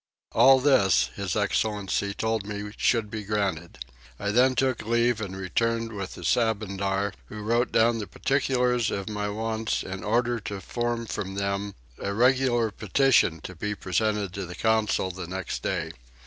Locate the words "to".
10.39-10.59, 13.41-13.53, 14.33-14.47